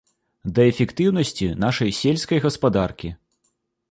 [0.59, 3.09] Да эфектыўнасці нашай сельскай гаспадаркі.